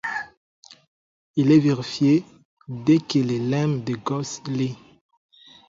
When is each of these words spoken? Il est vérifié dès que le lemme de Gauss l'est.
Il 1.35 1.51
est 1.51 1.59
vérifié 1.59 2.25
dès 2.67 2.97
que 2.97 3.19
le 3.19 3.37
lemme 3.51 3.83
de 3.83 3.93
Gauss 3.93 4.41
l'est. 4.47 4.75